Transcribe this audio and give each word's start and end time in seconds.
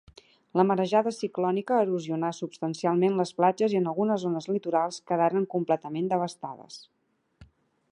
La 0.59 0.63
marejada 0.69 1.11
ciclònica 1.17 1.77
erosionà 1.85 2.31
substancialment 2.37 3.19
les 3.21 3.35
platges 3.41 3.77
i 3.77 3.79
en 3.81 3.91
algunes 3.93 4.25
zones 4.25 4.49
litorals 4.55 4.99
quedaren 5.13 5.49
completament 5.55 6.11
devastades. 6.15 6.83